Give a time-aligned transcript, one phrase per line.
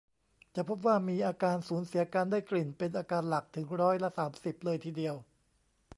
[0.55, 5.15] จะพบว่ามีอาการสูญเสียการได้กลิ่นเป็นอาการหลักถึงร้อยละ สามสิบ เลยทีเดียว